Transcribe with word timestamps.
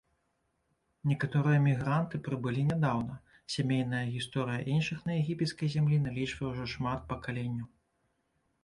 Некаторыя 1.09 1.57
мігранты 1.65 2.19
прыбылі 2.27 2.61
нядаўна, 2.71 3.19
сямейная 3.57 4.01
гісторыя 4.17 4.65
іншых 4.79 4.97
на 5.11 5.17
егіпецкай 5.21 5.67
зямлі 5.77 6.03
налічвае 6.09 6.49
ўжо 6.55 6.65
шмат 6.75 7.07
пакаленняў. 7.15 7.67